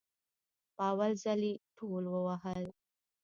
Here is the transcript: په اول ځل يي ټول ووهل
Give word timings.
په 0.75 0.81
اول 0.91 1.11
ځل 1.23 1.41
يي 1.49 1.53
ټول 1.77 2.03
ووهل 2.09 2.63